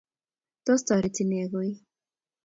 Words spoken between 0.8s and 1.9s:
Toroti nee koii?